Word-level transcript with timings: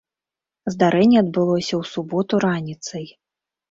Здарэнне 0.75 1.17
адбылося 1.23 1.71
ў 1.77 1.83
суботу 1.93 2.45
раніцай. 2.49 3.05